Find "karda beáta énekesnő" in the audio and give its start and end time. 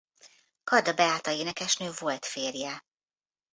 0.63-1.89